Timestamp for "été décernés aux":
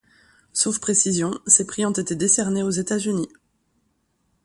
1.91-2.71